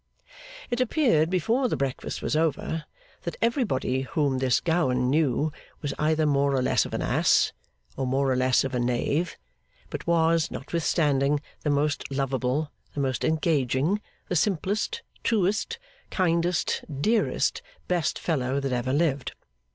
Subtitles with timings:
[0.71, 2.85] It appeared, before the breakfast was over,
[3.21, 7.53] that everybody whom this Gowan knew was either more or less of an ass,
[7.95, 9.37] or more or less of a knave;
[9.91, 15.77] but was, notwithstanding, the most lovable, the most engaging, the simplest, truest,
[16.09, 19.33] kindest, dearest, best fellow that ever lived.